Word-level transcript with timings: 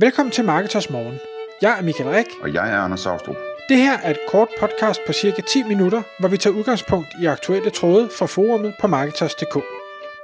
Velkommen 0.00 0.32
til 0.32 0.44
Marketers 0.44 0.90
Morgen. 0.90 1.18
Jeg 1.62 1.78
er 1.78 1.82
Michael 1.82 2.10
Rik. 2.10 2.26
Og 2.42 2.54
jeg 2.54 2.72
er 2.72 2.78
Anders 2.78 3.00
Saustrup. 3.00 3.36
Det 3.68 3.76
her 3.76 3.98
er 3.98 4.10
et 4.10 4.18
kort 4.28 4.48
podcast 4.60 5.00
på 5.06 5.12
cirka 5.12 5.42
10 5.42 5.62
minutter, 5.62 6.02
hvor 6.20 6.28
vi 6.28 6.36
tager 6.36 6.56
udgangspunkt 6.56 7.08
i 7.22 7.26
aktuelle 7.26 7.70
tråde 7.70 8.08
fra 8.18 8.26
forumet 8.26 8.74
på 8.80 8.86
Marketers.dk. 8.86 9.54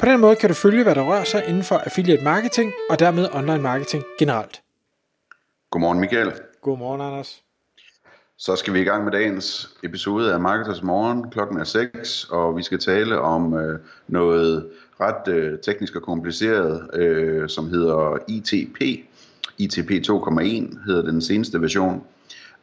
På 0.01 0.07
den 0.07 0.21
måde 0.21 0.37
kan 0.37 0.49
du 0.49 0.55
følge, 0.55 0.83
hvad 0.83 0.95
der 0.95 1.03
rører 1.03 1.25
sig 1.25 1.45
inden 1.49 1.63
for 1.63 1.77
affiliate 1.77 2.25
marketing 2.25 2.73
og 2.91 2.99
dermed 2.99 3.29
online 3.33 3.63
marketing 3.63 4.05
generelt. 4.19 4.63
Godmorgen 5.71 6.01
Michael. 6.01 6.33
Godmorgen 6.63 7.01
Anders. 7.01 7.43
Så 8.38 8.56
skal 8.56 8.75
vi 8.75 8.81
i 8.81 8.85
gang 8.85 9.04
med 9.04 9.13
dagens 9.13 9.77
episode 9.83 10.33
af 10.33 10.41
Marketers 10.41 10.83
Morgen. 10.83 11.31
Klokken 11.31 11.59
er 11.59 11.65
6, 11.65 12.25
og 12.31 12.56
vi 12.56 12.63
skal 12.63 12.79
tale 12.79 13.19
om 13.21 13.54
øh, 13.54 13.79
noget 14.09 14.71
ret 15.01 15.29
øh, 15.29 15.59
teknisk 15.59 15.97
og 15.97 16.02
kompliceret, 16.02 16.95
øh, 16.95 17.48
som 17.48 17.69
hedder 17.70 18.19
ITP. 18.29 19.06
ITP 19.59 19.91
2.1 19.91 20.87
hedder 20.87 21.02
den 21.02 21.21
seneste 21.21 21.61
version. 21.61 22.03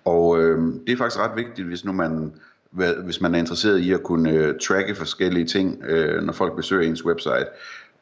Og 0.05 0.41
øh, 0.41 0.59
det 0.87 0.93
er 0.93 0.97
faktisk 0.97 1.19
ret 1.19 1.35
vigtigt, 1.35 1.67
hvis 1.67 1.85
nu 1.85 1.91
man 1.91 2.31
hvis 3.03 3.21
man 3.21 3.35
er 3.35 3.39
interesseret 3.39 3.79
i 3.79 3.91
at 3.91 4.03
kunne 4.03 4.31
øh, 4.31 4.55
tracke 4.59 4.95
forskellige 4.95 5.45
ting, 5.45 5.83
øh, 5.83 6.23
når 6.23 6.33
folk 6.33 6.55
besøger 6.55 6.89
ens 6.89 7.05
website. 7.05 7.47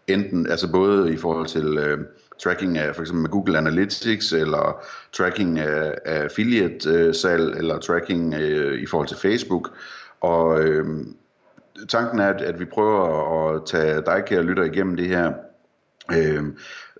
Enten, 0.07 0.47
altså 0.47 0.71
både 0.71 1.13
i 1.13 1.17
forhold 1.17 1.47
til 1.47 1.77
øh, 1.77 1.99
tracking 2.43 2.77
af 2.77 2.95
for 2.95 3.01
eksempel 3.01 3.21
med 3.21 3.29
Google 3.29 3.57
Analytics, 3.57 4.33
eller 4.33 4.83
tracking 5.13 5.59
af, 5.59 5.93
af 6.05 6.23
affiliate-salg, 6.23 7.51
øh, 7.51 7.57
eller 7.57 7.79
tracking 7.79 8.33
øh, 8.33 8.81
i 8.81 8.85
forhold 8.85 9.07
til 9.07 9.17
Facebook. 9.17 9.71
Og 10.21 10.61
øh, 10.61 10.85
tanken 11.89 12.19
er, 12.19 12.27
at, 12.27 12.41
at 12.41 12.59
vi 12.59 12.65
prøver 12.65 13.55
at 13.55 13.61
tage 13.65 14.01
dig, 14.05 14.23
kære 14.25 14.43
lytter, 14.43 14.63
igennem 14.63 14.95
det 14.95 15.07
her 15.07 15.33
øh, 16.13 16.43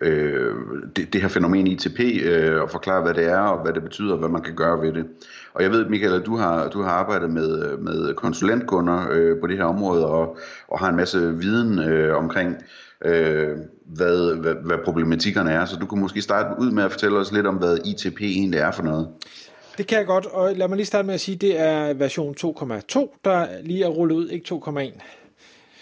øh, 0.01 0.55
det, 0.95 1.13
det 1.13 1.21
her 1.21 1.27
fænomen 1.27 1.67
ITP 1.67 1.99
øh, 1.99 2.61
og 2.61 2.69
forklare, 2.69 3.01
hvad 3.01 3.13
det 3.13 3.25
er 3.25 3.39
og 3.39 3.63
hvad 3.63 3.73
det 3.73 3.83
betyder 3.83 4.13
og 4.13 4.19
hvad 4.19 4.29
man 4.29 4.41
kan 4.41 4.55
gøre 4.55 4.81
ved 4.81 4.93
det. 4.93 5.05
Og 5.53 5.63
jeg 5.63 5.71
ved, 5.71 5.85
Michael, 5.85 6.13
at 6.13 6.25
du 6.25 6.35
har, 6.37 6.69
du 6.69 6.81
har 6.81 6.89
arbejdet 6.89 7.29
med, 7.29 7.77
med 7.77 8.13
konsulentkunder 8.13 9.07
øh, 9.11 9.39
på 9.39 9.47
det 9.47 9.57
her 9.57 9.65
område 9.65 10.07
og, 10.07 10.37
og 10.67 10.79
har 10.79 10.89
en 10.89 10.95
masse 10.95 11.37
viden 11.37 11.79
øh, 11.79 12.17
omkring, 12.17 12.55
øh, 13.05 13.57
hvad, 13.85 14.35
hvad, 14.35 14.53
hvad 14.53 14.77
problematikkerne 14.85 15.51
er. 15.51 15.65
Så 15.65 15.75
du 15.75 15.85
kunne 15.85 16.01
måske 16.01 16.21
starte 16.21 16.61
ud 16.61 16.71
med 16.71 16.83
at 16.83 16.91
fortælle 16.91 17.17
os 17.17 17.31
lidt 17.31 17.47
om, 17.47 17.55
hvad 17.55 17.77
ITP 17.85 18.21
egentlig 18.21 18.59
er 18.59 18.71
for 18.71 18.83
noget. 18.83 19.07
Det 19.77 19.87
kan 19.87 19.97
jeg 19.97 20.05
godt, 20.05 20.25
og 20.25 20.55
lad 20.55 20.67
mig 20.67 20.75
lige 20.75 20.85
starte 20.85 21.05
med 21.05 21.13
at 21.13 21.19
sige, 21.19 21.35
at 21.35 21.41
det 21.41 21.59
er 21.59 21.93
version 21.93 22.35
2.2, 22.39 23.19
der 23.25 23.47
lige 23.63 23.83
er 23.83 23.87
rullet 23.87 24.15
ud, 24.15 24.29
ikke 24.29 24.55
2.1. 24.55 25.01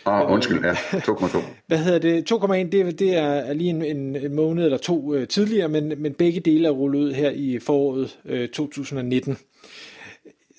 Oh, 0.08 0.32
undskyld, 0.32 0.66
ja, 0.66 0.74
2,2. 0.74 1.38
Hvad 1.68 1.78
hedder 1.78 2.00
det? 2.00 2.32
2,1, 2.32 2.54
det, 2.54 3.00
det 3.00 3.16
er 3.16 3.54
lige 3.54 3.70
en, 3.70 3.82
en, 3.82 4.16
en 4.16 4.36
måned 4.36 4.66
eller 4.66 4.78
to 4.78 5.14
øh, 5.14 5.28
tidligere, 5.28 5.68
men, 5.68 5.94
men 5.98 6.14
begge 6.14 6.40
dele 6.40 6.68
er 6.68 6.72
rullet 6.72 7.00
ud 7.00 7.14
her 7.14 7.30
i 7.30 7.60
foråret 7.60 8.18
øh, 8.26 8.50
2019. 8.50 9.38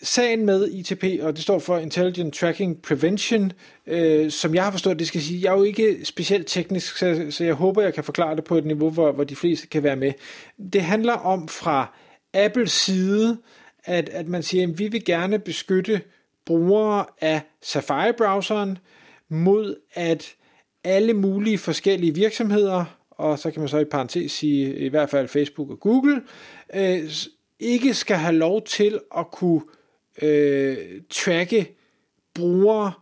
Sagen 0.02 0.46
med 0.46 0.68
ITP, 0.68 1.04
og 1.22 1.32
det 1.32 1.42
står 1.42 1.58
for 1.58 1.78
Intelligent 1.78 2.34
Tracking 2.34 2.82
Prevention, 2.82 3.52
øh, 3.86 4.30
som 4.30 4.54
jeg 4.54 4.64
har 4.64 4.70
forstået, 4.70 4.98
det 4.98 5.06
skal 5.06 5.20
sige, 5.20 5.40
jeg 5.42 5.52
er 5.52 5.58
jo 5.58 5.62
ikke 5.62 6.04
specielt 6.04 6.46
teknisk, 6.46 6.96
så, 6.96 7.26
så 7.30 7.44
jeg 7.44 7.54
håber, 7.54 7.82
jeg 7.82 7.94
kan 7.94 8.04
forklare 8.04 8.36
det 8.36 8.44
på 8.44 8.58
et 8.58 8.64
niveau, 8.64 8.90
hvor, 8.90 9.12
hvor 9.12 9.24
de 9.24 9.36
fleste 9.36 9.66
kan 9.66 9.82
være 9.82 9.96
med. 9.96 10.12
Det 10.72 10.82
handler 10.82 11.12
om 11.12 11.48
fra 11.48 11.94
Apples 12.34 12.72
side, 12.72 13.38
at, 13.84 14.08
at 14.08 14.28
man 14.28 14.42
siger, 14.42 14.68
at 14.68 14.78
vi 14.78 14.88
vil 14.88 15.04
gerne 15.04 15.38
beskytte 15.38 16.00
brugere 16.46 17.04
af 17.20 17.40
Safari-browseren, 17.62 18.78
mod 19.28 19.76
at 19.94 20.34
alle 20.84 21.14
mulige 21.14 21.58
forskellige 21.58 22.14
virksomheder, 22.14 22.84
og 23.10 23.38
så 23.38 23.50
kan 23.50 23.60
man 23.60 23.68
så 23.68 23.78
i 23.78 23.84
parentes 23.84 24.32
sige 24.32 24.76
i 24.76 24.88
hvert 24.88 25.10
fald 25.10 25.28
Facebook 25.28 25.70
og 25.70 25.80
Google, 25.80 26.22
øh, 26.74 27.10
ikke 27.60 27.94
skal 27.94 28.16
have 28.16 28.36
lov 28.36 28.64
til 28.64 29.00
at 29.16 29.30
kunne 29.30 29.62
øh, 30.22 30.76
tracke 31.10 31.76
brugere 32.34 32.92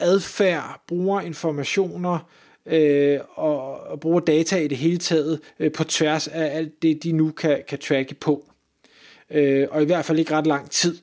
adfærd, 0.00 0.82
brugerinformationer 0.88 2.18
øh, 2.66 3.20
og, 3.34 3.80
og 3.80 4.00
bruger 4.00 4.20
data 4.20 4.56
i 4.56 4.68
det 4.68 4.78
hele 4.78 4.98
taget 4.98 5.40
øh, 5.58 5.72
på 5.72 5.84
tværs 5.84 6.28
af 6.28 6.56
alt 6.56 6.82
det, 6.82 7.02
de 7.02 7.12
nu 7.12 7.30
kan, 7.30 7.62
kan 7.68 7.78
tracke 7.78 8.14
på. 8.14 8.50
Øh, 9.30 9.68
og 9.70 9.82
i 9.82 9.84
hvert 9.84 10.04
fald 10.04 10.18
ikke 10.18 10.34
ret 10.34 10.46
lang 10.46 10.70
tid. 10.70 10.98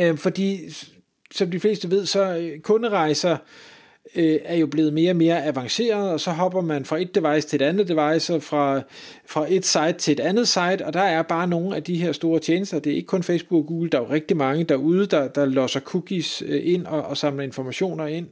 Øh, 0.00 0.18
fordi 0.18 0.60
som 1.34 1.50
de 1.50 1.60
fleste 1.60 1.90
ved, 1.90 2.06
så 2.06 2.36
øh, 2.36 2.60
kunderejser 2.60 3.36
øh, 4.16 4.38
er 4.44 4.56
jo 4.56 4.66
blevet 4.66 4.92
mere 4.92 5.10
og 5.10 5.16
mere 5.16 5.44
avanceret, 5.44 6.10
og 6.10 6.20
så 6.20 6.30
hopper 6.30 6.60
man 6.60 6.84
fra 6.84 6.98
et 6.98 7.14
device 7.14 7.48
til 7.48 7.62
et 7.62 7.66
andet 7.66 7.88
device, 7.88 8.34
og 8.34 8.42
fra, 8.42 8.80
fra 9.26 9.46
et 9.48 9.66
site 9.66 9.92
til 9.92 10.12
et 10.12 10.20
andet 10.20 10.48
site, 10.48 10.86
og 10.86 10.92
der 10.92 11.00
er 11.00 11.22
bare 11.22 11.46
nogle 11.46 11.76
af 11.76 11.82
de 11.82 11.96
her 11.96 12.12
store 12.12 12.40
tjenester, 12.40 12.78
det 12.78 12.92
er 12.92 12.96
ikke 12.96 13.06
kun 13.06 13.22
Facebook 13.22 13.64
og 13.64 13.66
Google, 13.66 13.90
der 13.90 13.98
er 13.98 14.02
jo 14.02 14.10
rigtig 14.10 14.36
mange 14.36 14.64
derude, 14.64 15.06
der, 15.06 15.28
der 15.28 15.44
losser 15.44 15.80
cookies 15.80 16.42
øh, 16.46 16.60
ind 16.64 16.86
og, 16.86 17.02
og 17.02 17.16
samler 17.16 17.44
informationer 17.44 18.06
ind. 18.06 18.26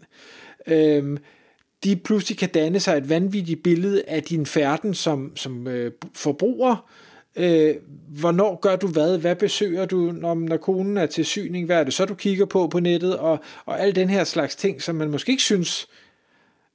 Øhm, 0.67 1.19
de 1.85 1.97
pludselig 1.97 2.39
kan 2.39 2.49
danne 2.49 2.81
sig 2.81 2.97
et 2.97 3.09
vanvittigt 3.09 3.63
billede 3.63 4.03
af 4.07 4.23
din 4.23 4.47
færden 4.47 4.95
som, 4.95 5.37
som 5.37 5.69
øh, 5.69 5.93
forbruger, 6.15 6.71
Øh, 6.71 7.10
Øh, 7.37 7.75
hvornår 8.09 8.61
gør 8.61 8.77
du 8.77 8.87
hvad? 8.87 9.19
Hvad 9.19 9.37
besøger 9.37 9.85
du, 9.87 9.97
når, 9.97 10.35
når 10.35 10.57
konen 10.57 10.97
er 10.97 11.07
til 11.07 11.25
syning? 11.25 11.67
Hvad 11.67 11.77
er 11.77 11.85
det 11.85 11.95
så, 11.95 12.05
du 12.05 12.15
kigger 12.15 12.45
på 12.47 12.69
på 12.69 12.81
nettet? 12.81 13.17
Og, 13.17 13.39
og 13.65 13.81
al 13.81 13.95
den 13.95 14.11
her 14.11 14.25
slags 14.25 14.57
ting, 14.57 14.83
som 14.83 14.95
man 14.95 15.11
måske 15.11 15.31
ikke 15.31 15.43
synes 15.43 15.89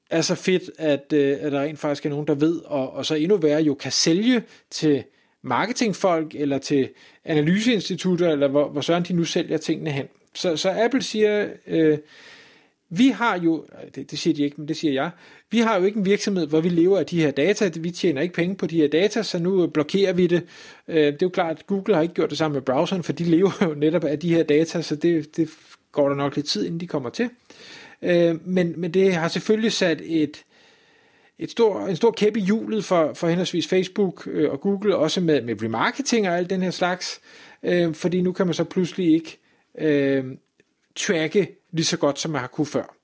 er 0.10 0.22
så 0.22 0.36
fedt, 0.36 0.72
at, 0.78 1.14
øh, 1.14 1.38
at 1.42 1.52
der 1.52 1.62
rent 1.62 1.80
faktisk 1.80 2.06
er 2.06 2.10
nogen, 2.10 2.28
der 2.28 2.36
ved, 2.36 2.62
og, 2.66 2.94
og 2.94 3.06
så 3.06 3.16
endnu 3.16 3.38
værre 3.38 3.62
jo 3.62 3.74
kan 3.74 3.92
sælge 3.92 4.44
til 4.72 5.04
marketingfolk, 5.42 6.36
eller 6.36 6.58
til 6.58 6.90
analyseinstitutter, 7.26 8.32
eller 8.32 8.48
hvor, 8.48 8.70
hvor 8.70 8.82
søren 8.82 9.04
de 9.04 9.14
nu 9.14 9.24
sælger 9.24 9.58
tingene 9.58 9.92
hen. 9.92 10.06
Så, 10.34 10.58
så 10.58 10.72
Apple 10.72 11.02
siger, 11.04 11.48
øh, 11.68 11.98
vi 12.90 13.08
har 13.08 13.40
jo, 13.40 13.66
øh, 13.84 13.92
det, 13.96 14.12
det 14.12 14.20
siger 14.20 14.34
de 14.34 14.44
ikke, 14.44 14.56
men 14.58 14.68
det 14.68 14.78
siger 14.78 14.94
jeg, 14.94 15.10
vi 15.52 15.60
har 15.60 15.80
jo 15.80 15.86
ikke 15.86 16.00
en 16.00 16.06
virksomhed, 16.06 16.48
hvor 16.48 16.62
vi 16.62 16.70
lever 16.70 17.00
af 17.00 17.06
de 17.06 17.22
her 17.22 17.32
data, 17.32 17.72
vi 17.80 17.92
tjener 17.92 18.22
ikke 18.22 18.34
penge 18.34 18.56
på 18.56 18.68
de 18.68 18.78
her 18.78 18.88
data, 18.88 19.24
så 19.24 19.40
nu 19.40 19.64
øh, 19.64 19.72
blokerer 19.72 20.14
vi 20.14 20.28
det. 20.28 20.44
Øh, 20.88 20.96
det 20.96 21.14
er 21.14 21.18
jo 21.22 21.30
klart, 21.30 21.60
at 21.60 21.68
Google 21.68 21.96
har 21.96 22.02
ikke 22.02 22.14
gjort 22.14 22.30
det 22.30 22.38
samme 22.38 22.54
med 22.54 22.62
browseren, 22.62 23.04
for 23.04 23.14
de 23.14 23.24
lever 23.24 23.52
jo 23.62 23.74
netop 23.86 24.04
af 24.04 24.20
de 24.20 24.36
her 24.36 24.44
data, 24.44 24.82
så 24.82 24.96
det, 24.96 25.38
det 25.38 25.50
går 25.92 26.10
der 26.10 26.16
nok 26.16 26.36
lidt 26.36 26.48
tid, 26.48 26.66
inden 26.66 26.80
de 26.80 26.88
kommer 26.88 27.10
til. 27.10 27.30
Men, 28.46 28.74
men 28.78 28.94
det 28.94 29.14
har 29.14 29.28
selvfølgelig 29.28 29.72
sat 29.72 30.02
et, 30.06 30.44
et 31.40 31.52
stor, 31.52 31.88
en 31.88 31.96
stor 31.96 32.12
kæppe 32.12 32.40
i 32.40 32.44
hjulet 32.44 32.86
for, 32.86 33.14
for 33.14 33.28
henholdsvis 33.28 33.68
Facebook 33.68 34.28
og 34.28 34.62
Google, 34.62 34.96
også 34.96 35.22
med, 35.22 35.42
med 35.42 35.64
remarketing 35.64 36.28
og 36.28 36.38
alt 36.38 36.50
den 36.50 36.62
her 36.62 36.72
slags, 36.72 37.22
fordi 37.94 38.22
nu 38.22 38.32
kan 38.32 38.46
man 38.46 38.54
så 38.54 38.64
pludselig 38.64 39.14
ikke 39.14 39.40
øh, 39.80 40.26
tracke 40.96 41.48
lige 41.76 41.86
så 41.86 41.98
godt, 41.98 42.20
som 42.20 42.32
man 42.32 42.42
har 42.42 42.48
kunne 42.48 42.66
før. 42.66 42.96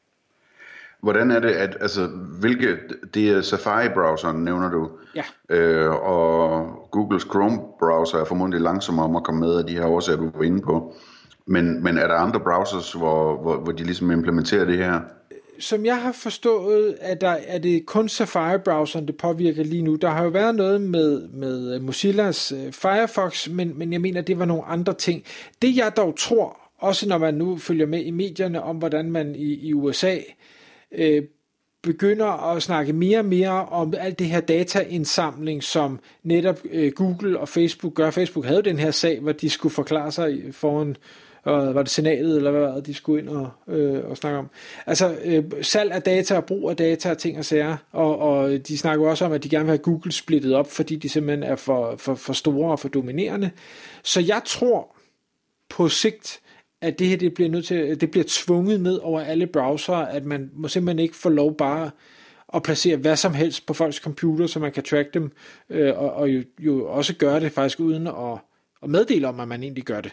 Hvordan 1.01 1.31
er 1.31 1.39
det, 1.39 1.49
at, 1.49 1.77
altså, 1.81 2.07
hvilke, 2.39 2.77
det 3.13 3.29
er 3.29 3.41
Safari-browseren, 3.41 4.43
nævner 4.45 4.71
du, 4.71 4.89
ja. 5.15 5.23
øh, 5.55 5.91
og 5.91 6.67
Googles 6.91 7.23
Chrome-browser 7.23 8.17
er 8.17 8.25
formodentlig 8.25 8.61
langsommere 8.61 9.05
om 9.05 9.15
at 9.15 9.23
komme 9.23 9.39
med 9.39 9.55
af 9.55 9.65
de 9.65 9.73
her 9.73 9.85
årsager, 9.85 10.17
du 10.17 10.31
var 10.35 10.43
inde 10.43 10.61
på. 10.61 10.95
Men, 11.45 11.83
men 11.83 11.97
er 11.97 12.07
der 12.07 12.15
andre 12.15 12.39
browsers, 12.39 12.93
hvor, 12.93 13.41
hvor, 13.41 13.57
hvor 13.57 13.71
de 13.71 13.83
ligesom 13.83 14.11
implementerer 14.11 14.65
det 14.65 14.77
her? 14.77 14.99
Som 15.59 15.85
jeg 15.85 16.01
har 16.01 16.11
forstået, 16.11 16.97
at 17.01 17.21
der 17.21 17.37
er 17.47 17.57
det 17.57 17.85
kun 17.85 18.09
Safari-browseren, 18.09 19.07
det 19.07 19.17
påvirker 19.17 19.63
lige 19.63 19.81
nu. 19.81 19.95
Der 19.95 20.09
har 20.09 20.23
jo 20.23 20.29
været 20.29 20.55
noget 20.55 20.81
med, 20.81 21.27
med 21.27 21.79
Mozillas 21.79 22.51
øh, 22.51 22.71
Firefox, 22.73 23.49
men, 23.49 23.79
men 23.79 23.93
jeg 23.93 24.01
mener, 24.01 24.21
det 24.21 24.39
var 24.39 24.45
nogle 24.45 24.65
andre 24.65 24.93
ting. 24.93 25.23
Det 25.61 25.77
jeg 25.77 25.91
dog 25.97 26.13
tror, 26.17 26.60
også 26.81 27.09
når 27.09 27.17
man 27.17 27.33
nu 27.33 27.57
følger 27.57 27.85
med 27.85 28.03
i 28.03 28.11
medierne 28.11 28.63
om, 28.63 28.77
hvordan 28.77 29.11
man 29.11 29.35
i, 29.35 29.53
i 29.53 29.73
USA 29.73 30.17
øh, 30.91 31.23
begynder 31.81 32.55
at 32.55 32.63
snakke 32.63 32.93
mere 32.93 33.19
og 33.19 33.25
mere 33.25 33.65
om 33.65 33.93
alt 33.97 34.19
det 34.19 34.27
her 34.27 34.39
dataindsamling, 34.39 35.63
som 35.63 35.99
netop 36.23 36.59
øh, 36.71 36.91
Google 36.91 37.39
og 37.39 37.49
Facebook 37.49 37.93
gør. 37.93 38.11
Facebook 38.11 38.45
havde 38.45 38.61
den 38.61 38.79
her 38.79 38.91
sag, 38.91 39.19
hvor 39.19 39.31
de 39.31 39.49
skulle 39.49 39.73
forklare 39.73 40.11
sig 40.11 40.41
foran 40.51 40.95
og 41.43 41.75
var 41.75 41.81
det 41.81 41.91
senatet, 41.91 42.37
eller 42.37 42.51
hvad 42.51 42.61
var 42.61 42.75
det, 42.75 42.85
de 42.85 42.93
skulle 42.93 43.21
ind 43.21 43.29
og, 43.29 43.49
øh, 43.67 44.05
og 44.09 44.17
snakke 44.17 44.39
om. 44.39 44.49
Altså, 44.85 45.17
øh, 45.23 45.43
salg 45.61 45.91
af 45.91 46.01
data 46.01 46.35
og 46.35 46.45
brug 46.45 46.69
af 46.69 46.75
data 46.75 47.09
og 47.11 47.17
ting 47.17 47.37
og 47.37 47.45
sager, 47.45 47.77
og, 47.91 48.19
og 48.19 48.53
øh, 48.53 48.59
de 48.59 48.77
snakker 48.77 49.09
også 49.09 49.25
om, 49.25 49.31
at 49.31 49.43
de 49.43 49.49
gerne 49.49 49.65
vil 49.65 49.71
have 49.71 49.77
Google 49.77 50.11
splittet 50.11 50.55
op, 50.55 50.71
fordi 50.71 50.95
de 50.95 51.09
simpelthen 51.09 51.43
er 51.43 51.55
for, 51.55 51.95
for, 51.97 52.15
for 52.15 52.33
store 52.33 52.71
og 52.71 52.79
for 52.79 52.87
dominerende. 52.87 53.51
Så 54.03 54.19
jeg 54.19 54.41
tror 54.45 54.95
på 55.69 55.89
sigt, 55.89 56.41
at 56.81 56.99
det 56.99 57.07
her 57.07 57.17
det 57.17 57.33
bliver 57.33 57.49
nødt 57.49 57.65
til, 57.65 58.01
det 58.01 58.11
bliver 58.11 58.25
tvunget 58.27 58.81
ned 58.81 58.97
over 58.97 59.21
alle 59.21 59.47
browser, 59.47 59.93
at 59.93 60.25
man 60.25 60.51
må 60.53 60.67
simpelthen 60.67 60.99
ikke 60.99 61.15
få 61.15 61.29
lov 61.29 61.57
bare 61.57 61.91
at 62.53 62.63
placere 62.63 62.97
hvad 62.97 63.15
som 63.15 63.33
helst 63.33 63.65
på 63.65 63.73
folks 63.73 63.97
computer, 63.97 64.47
så 64.47 64.59
man 64.59 64.71
kan 64.71 64.83
track 64.83 65.13
dem, 65.13 65.31
øh, 65.69 65.97
og, 65.97 66.13
og 66.13 66.29
jo, 66.29 66.43
jo 66.59 66.87
også 66.87 67.15
gøre 67.15 67.39
det 67.39 67.51
faktisk 67.51 67.79
uden 67.79 68.07
at, 68.07 68.37
at 68.83 68.89
meddele 68.89 69.27
om, 69.27 69.39
at 69.39 69.47
man 69.47 69.63
egentlig 69.63 69.83
gør 69.83 70.01
det. 70.01 70.11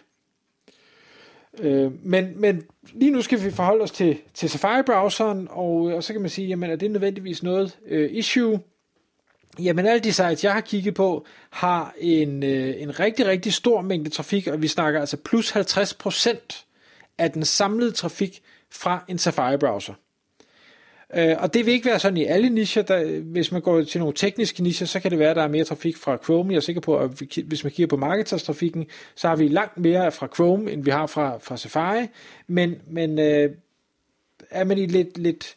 Øh, 1.61 2.06
men, 2.06 2.32
men 2.37 2.62
lige 2.93 3.11
nu 3.11 3.23
skal 3.23 3.44
vi 3.44 3.50
forholde 3.50 3.82
os 3.82 3.91
til, 3.91 4.19
til 4.35 4.49
Safari-browseren, 4.49 5.49
og, 5.50 5.82
og 5.82 6.05
så 6.05 6.12
kan 6.12 6.23
man 6.23 6.31
sige, 6.31 6.49
jamen 6.49 6.70
er 6.70 6.76
det 6.76 6.91
nødvendigvis 6.91 7.43
noget 7.43 7.79
øh, 7.87 8.11
issue? 8.12 8.61
Jamen 9.58 9.87
alle 9.87 10.00
de 10.00 10.12
sites, 10.12 10.44
jeg 10.44 10.52
har 10.52 10.60
kigget 10.60 10.94
på, 10.94 11.26
har 11.50 11.94
en, 11.99 12.43
øh, 12.43 12.82
en 12.82 13.00
rigtig, 13.00 13.26
rigtig 13.26 13.52
stor 13.52 13.81
mængde 13.82 14.10
trafik, 14.10 14.46
og 14.46 14.62
vi 14.62 14.69
snakker 14.69 15.00
altså 15.00 15.16
plus 15.16 15.50
50% 15.50 16.64
af 17.19 17.31
den 17.32 17.44
samlede 17.44 17.90
trafik 17.90 18.43
fra 18.70 19.05
en 19.08 19.19
Safari-browser. 19.19 19.94
Øh, 21.14 21.37
og 21.38 21.55
det 21.55 21.66
vil 21.66 21.75
ikke 21.75 21.87
være 21.87 21.99
sådan 21.99 22.16
i 22.16 22.25
alle 22.25 22.49
nicher. 22.49 22.82
Der, 22.82 23.20
hvis 23.20 23.52
man 23.52 23.62
går 23.62 23.82
til 23.82 23.99
nogle 23.99 24.14
tekniske 24.14 24.62
nicher, 24.62 24.87
så 24.87 25.00
kan 25.00 25.10
det 25.10 25.19
være, 25.19 25.31
at 25.31 25.37
der 25.37 25.43
er 25.43 25.49
mere 25.49 25.64
trafik 25.64 25.96
fra 25.96 26.16
Chrome. 26.25 26.52
Jeg 26.52 26.56
er 26.56 26.60
sikker 26.60 26.81
på, 26.81 26.99
at 26.99 27.10
hvis 27.44 27.64
man 27.64 27.72
kigger 27.72 27.87
på 27.87 27.96
marketers-trafikken, 27.96 28.87
så 29.14 29.28
har 29.28 29.37
vi 29.37 29.49
langt 29.49 29.78
mere 29.78 30.12
fra 30.12 30.28
Chrome, 30.34 30.72
end 30.72 30.84
vi 30.84 30.90
har 30.90 31.06
fra, 31.06 31.38
fra 31.38 31.56
Safari. 31.56 32.06
Men, 32.46 32.75
men 32.87 33.19
øh, 33.19 33.50
er 34.50 34.64
man 34.64 34.78
i 34.78 34.87
lidt, 34.87 35.19
lidt, 35.19 35.56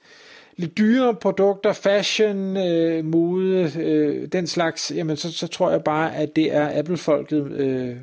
lidt 0.61 0.77
dyrere 0.77 1.15
produkter, 1.15 1.73
fashion, 1.73 2.57
øh, 2.57 3.05
mode, 3.05 3.71
øh, 3.79 4.27
den 4.27 4.47
slags, 4.47 4.91
jamen 4.95 5.17
så, 5.17 5.33
så 5.33 5.47
tror 5.47 5.71
jeg 5.71 5.83
bare, 5.83 6.15
at 6.15 6.35
det 6.35 6.55
er 6.55 6.79
Apple-folket, 6.79 7.51
øh, 7.51 7.95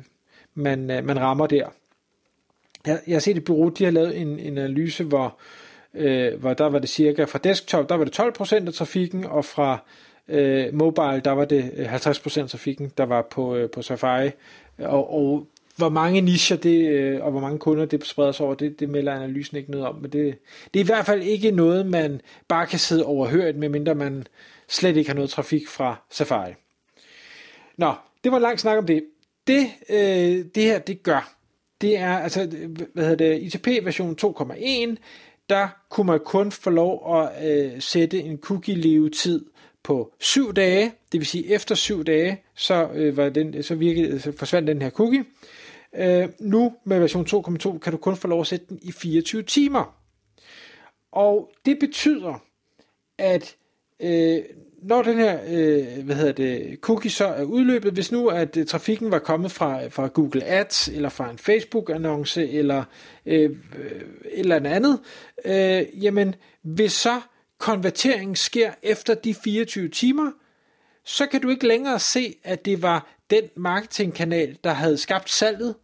man, 0.53 0.91
øh, 0.91 1.05
man 1.05 1.19
rammer 1.19 1.47
der. 1.47 1.67
Jeg, 2.85 2.99
jeg 3.07 3.15
har 3.15 3.19
set 3.19 3.37
et 3.37 3.43
bureau, 3.43 3.69
de 3.69 3.83
har 3.83 3.91
lavet 3.91 4.17
en, 4.21 4.39
en 4.39 4.57
analyse, 4.57 5.03
hvor 5.03 5.37
øh, 5.93 6.39
hvor 6.39 6.53
der 6.53 6.65
var 6.65 6.79
det 6.79 6.89
cirka 6.89 7.23
fra 7.23 7.39
desktop, 7.43 7.89
der 7.89 7.95
var 7.95 8.03
det 8.05 8.19
12% 8.19 8.67
af 8.67 8.73
trafikken, 8.73 9.25
og 9.25 9.45
fra 9.45 9.83
øh, 10.27 10.73
mobile, 10.73 11.21
der 11.25 11.31
var 11.31 11.45
det 11.45 11.71
øh, 11.75 11.93
50% 11.93 12.41
af 12.41 12.49
trafikken, 12.49 12.91
der 12.97 13.03
var 13.03 13.27
på, 13.31 13.55
øh, 13.55 13.69
på 13.69 13.81
Safari. 13.81 14.29
Og, 14.77 15.13
og 15.13 15.47
hvor 15.79 15.89
mange 15.89 16.21
nicher 16.21 16.57
det, 16.57 16.89
øh, 16.89 17.23
og 17.23 17.31
hvor 17.31 17.39
mange 17.39 17.59
kunder 17.59 17.85
det 17.85 18.05
spreder 18.05 18.31
sig 18.31 18.45
over, 18.45 18.55
det, 18.55 18.79
det 18.79 18.89
melder 18.89 19.13
analysen 19.13 19.57
ikke 19.57 19.71
noget 19.71 19.87
om. 19.87 19.95
Men 19.95 20.11
det, 20.11 20.37
det 20.73 20.79
er 20.79 20.83
i 20.83 20.85
hvert 20.85 21.05
fald 21.05 21.21
ikke 21.21 21.51
noget, 21.51 21.85
man 21.85 22.21
bare 22.47 22.67
kan 22.67 22.79
sidde 22.79 23.05
overhørt, 23.05 23.55
medmindre 23.55 23.95
man 23.95 24.27
slet 24.67 24.97
ikke 24.97 25.09
har 25.09 25.15
noget 25.15 25.29
trafik 25.29 25.67
fra 25.67 25.95
Safari. 26.09 26.53
Nå, 27.77 27.93
det 28.23 28.31
var 28.31 28.37
en 28.37 28.41
lang 28.43 28.59
snak 28.59 28.77
om 28.77 28.85
det. 28.85 29.03
Det, 29.47 29.67
øh, 29.89 30.45
det 30.55 30.63
her, 30.63 30.79
det 30.79 31.03
gør, 31.03 31.35
det 31.81 31.97
er, 31.97 32.17
altså, 32.17 32.47
hvad 32.93 33.03
hedder 33.03 33.15
det, 33.15 33.41
ITP 33.41 33.67
version 33.67 34.17
2.1, 34.21 34.95
der 35.49 35.67
kunne 35.89 36.07
man 36.07 36.19
kun 36.25 36.51
få 36.51 36.69
lov 36.69 37.15
at 37.15 37.49
øh, 37.49 37.81
sætte 37.81 38.21
en 38.21 38.37
cookie-levetid 38.37 39.45
på 39.83 40.13
syv 40.19 40.53
dage, 40.53 40.91
det 41.11 41.19
vil 41.19 41.27
sige 41.27 41.53
efter 41.53 41.75
syv 41.75 42.03
dage, 42.03 42.43
så, 42.55 42.89
øh, 42.93 43.17
var 43.17 43.29
den, 43.29 43.63
så, 43.63 43.75
virkede, 43.75 44.19
så 44.19 44.31
forsvandt 44.37 44.67
den 44.67 44.81
her 44.81 44.89
cookie. 44.89 45.25
Øh, 45.95 46.29
nu 46.39 46.73
med 46.83 46.99
version 46.99 47.25
2.2 47.25 47.79
kan 47.79 47.91
du 47.91 47.97
kun 47.97 48.15
få 48.15 48.27
lov 48.27 48.41
at 48.41 48.47
sætte 48.47 48.65
den 48.69 48.79
i 48.81 48.91
24 48.91 49.43
timer. 49.43 49.95
Og 51.11 51.51
det 51.65 51.79
betyder, 51.79 52.43
at 53.17 53.55
øh, 53.99 54.39
når 54.81 55.01
den 55.01 55.17
her 55.17 55.39
øh, 55.47 56.05
hvad 56.05 56.15
hedder 56.15 56.31
det, 56.31 56.79
cookie 56.81 57.11
så 57.11 57.25
er 57.25 57.43
udløbet, 57.43 57.93
hvis 57.93 58.11
nu 58.11 58.27
at 58.27 58.57
øh, 58.57 58.65
trafikken 58.65 59.11
var 59.11 59.19
kommet 59.19 59.51
fra, 59.51 59.87
fra 59.87 60.07
Google 60.07 60.43
Ads, 60.43 60.87
eller 60.87 61.09
fra 61.09 61.29
en 61.29 61.37
Facebook-annonce, 61.37 62.49
eller 62.51 62.83
øh, 63.25 63.49
øh 63.79 64.01
et 64.31 64.39
eller 64.39 64.55
andet, 64.55 64.99
øh, 65.45 66.03
jamen 66.03 66.35
hvis 66.61 66.91
så 66.91 67.21
konverteringen 67.57 68.35
sker 68.35 68.71
efter 68.83 69.13
de 69.13 69.33
24 69.33 69.89
timer, 69.89 70.31
så 71.05 71.25
kan 71.25 71.41
du 71.41 71.49
ikke 71.49 71.67
længere 71.67 71.99
se, 71.99 72.35
at 72.43 72.65
det 72.65 72.81
var 72.81 73.18
den 73.29 73.43
marketingkanal, 73.55 74.57
der 74.63 74.71
havde 74.71 74.97
skabt 74.97 75.29
salget. 75.29 75.75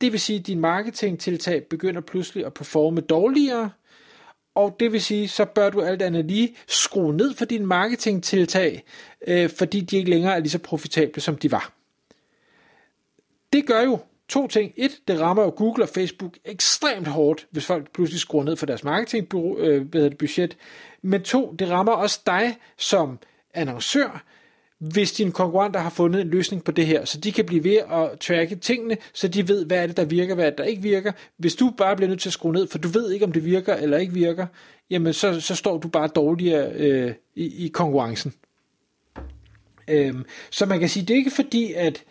Det 0.00 0.12
vil 0.12 0.20
sige, 0.20 0.38
at 0.38 0.46
din 0.46 0.60
marketingtiltag 0.60 1.64
begynder 1.64 2.00
pludselig 2.00 2.46
at 2.46 2.54
performe 2.54 3.00
dårligere, 3.00 3.70
og 4.54 4.76
det 4.80 4.92
vil 4.92 5.02
sige, 5.02 5.28
så 5.28 5.44
bør 5.44 5.70
du 5.70 5.80
alt 5.80 6.02
andet 6.02 6.24
lige 6.24 6.56
skrue 6.66 7.16
ned 7.16 7.34
for 7.34 7.44
din 7.44 7.66
marketingtiltag, 7.66 8.84
øh, 9.26 9.50
fordi 9.50 9.80
de 9.80 9.96
ikke 9.96 10.10
længere 10.10 10.34
er 10.34 10.38
lige 10.38 10.50
så 10.50 10.58
profitable, 10.58 11.22
som 11.22 11.36
de 11.36 11.52
var. 11.52 11.72
Det 13.52 13.66
gør 13.66 13.82
jo 13.82 13.98
to 14.28 14.46
ting. 14.46 14.72
Et, 14.76 15.00
det 15.08 15.20
rammer 15.20 15.42
jo 15.42 15.52
Google 15.56 15.84
og 15.84 15.88
Facebook 15.88 16.32
ekstremt 16.44 17.06
hårdt, 17.06 17.46
hvis 17.50 17.66
folk 17.66 17.92
pludselig 17.92 18.20
skruer 18.20 18.44
ned 18.44 18.56
for 18.56 18.66
deres 18.66 18.84
marketingbudget. 18.84 19.94
Øh, 19.94 20.50
Men 21.02 21.22
to, 21.22 21.54
det 21.58 21.70
rammer 21.70 21.92
også 21.92 22.20
dig 22.26 22.56
som 22.76 23.18
annoncør, 23.54 24.24
hvis 24.78 25.12
dine 25.12 25.32
konkurrenter 25.32 25.80
har 25.80 25.90
fundet 25.90 26.20
en 26.20 26.28
løsning 26.28 26.64
på 26.64 26.72
det 26.72 26.86
her, 26.86 27.04
så 27.04 27.20
de 27.20 27.32
kan 27.32 27.44
blive 27.44 27.64
ved 27.64 27.76
at 27.76 28.20
tracke 28.20 28.56
tingene, 28.56 28.96
så 29.12 29.28
de 29.28 29.48
ved, 29.48 29.64
hvad 29.64 29.82
er 29.82 29.86
det, 29.86 29.96
der 29.96 30.04
virker, 30.04 30.34
hvad 30.34 30.46
er 30.46 30.50
det, 30.50 30.58
der 30.58 30.64
ikke 30.64 30.82
virker. 30.82 31.12
Hvis 31.36 31.54
du 31.54 31.70
bare 31.70 31.96
bliver 31.96 32.08
nødt 32.08 32.20
til 32.20 32.28
at 32.28 32.32
skrue 32.32 32.52
ned, 32.52 32.66
for 32.66 32.78
du 32.78 32.88
ved 32.88 33.10
ikke, 33.10 33.24
om 33.24 33.32
det 33.32 33.44
virker 33.44 33.74
eller 33.74 33.98
ikke 33.98 34.12
virker, 34.12 34.46
jamen 34.90 35.12
så, 35.12 35.40
så 35.40 35.54
står 35.54 35.78
du 35.78 35.88
bare 35.88 36.08
dårligere 36.08 36.72
øh, 36.72 37.12
i, 37.34 37.64
i 37.64 37.68
konkurrencen. 37.68 38.34
Øhm, 39.88 40.24
så 40.50 40.66
man 40.66 40.80
kan 40.80 40.88
sige, 40.88 41.06
det 41.06 41.14
er 41.14 41.18
ikke 41.18 41.30
fordi, 41.30 41.72
at 41.72 42.04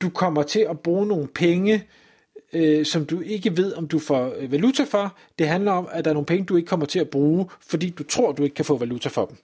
du 0.00 0.08
kommer 0.08 0.42
til 0.42 0.60
at 0.70 0.80
bruge 0.80 1.06
nogle 1.06 1.28
penge, 1.28 1.84
øh, 2.52 2.86
som 2.86 3.06
du 3.06 3.20
ikke 3.20 3.56
ved, 3.56 3.74
om 3.74 3.88
du 3.88 3.98
får 3.98 4.34
øh, 4.38 4.52
valuta 4.52 4.84
for. 4.84 5.16
Det 5.38 5.48
handler 5.48 5.72
om, 5.72 5.88
at 5.92 6.04
der 6.04 6.10
er 6.10 6.14
nogle 6.14 6.26
penge, 6.26 6.44
du 6.44 6.56
ikke 6.56 6.68
kommer 6.68 6.86
til 6.86 6.98
at 6.98 7.08
bruge, 7.08 7.46
fordi 7.60 7.90
du 7.90 8.02
tror, 8.02 8.32
du 8.32 8.42
ikke 8.42 8.54
kan 8.54 8.64
få 8.64 8.76
valuta 8.76 9.08
for 9.08 9.26
dem. 9.26 9.36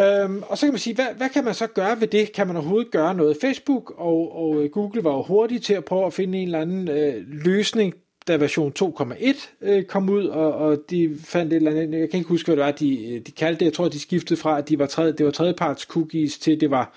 Øhm, 0.00 0.42
og 0.48 0.58
så 0.58 0.66
kan 0.66 0.72
man 0.72 0.78
sige, 0.78 0.94
hvad, 0.94 1.06
hvad 1.16 1.28
kan 1.28 1.44
man 1.44 1.54
så 1.54 1.66
gøre 1.66 2.00
ved 2.00 2.08
det? 2.08 2.32
Kan 2.32 2.46
man 2.46 2.56
overhovedet 2.56 2.90
gøre 2.90 3.14
noget? 3.14 3.36
Facebook 3.40 3.94
og, 3.98 4.36
og 4.36 4.62
øh, 4.62 4.70
Google 4.70 5.04
var 5.04 5.12
jo 5.12 5.22
hurtige 5.22 5.60
til 5.60 5.74
at 5.74 5.84
prøve 5.84 6.06
at 6.06 6.12
finde 6.12 6.38
en 6.38 6.44
eller 6.44 6.60
anden 6.60 6.88
øh, 6.88 7.14
løsning, 7.26 7.94
da 8.28 8.36
version 8.36 8.72
2.1 8.82 9.48
øh, 9.62 9.84
kom 9.84 10.08
ud, 10.08 10.26
og, 10.26 10.54
og 10.54 10.78
de 10.90 11.16
fandt 11.24 11.52
et 11.52 11.56
eller 11.56 11.70
andet, 11.70 12.00
jeg 12.00 12.10
kan 12.10 12.18
ikke 12.18 12.28
huske, 12.28 12.46
hvad 12.46 12.56
det 12.56 12.64
var, 12.64 12.70
de, 12.70 13.14
øh, 13.14 13.20
de 13.20 13.32
kaldte 13.32 13.60
det, 13.60 13.64
jeg 13.64 13.72
tror, 13.72 13.88
de 13.88 14.00
skiftede 14.00 14.40
fra, 14.40 14.58
at 14.58 14.68
de 14.68 14.78
var 14.78 14.86
tredje, 14.86 15.12
det 15.12 15.26
var 15.26 15.32
tredjeparts 15.32 15.82
cookies 15.82 16.38
til, 16.38 16.60
det 16.60 16.70
var 16.70 16.94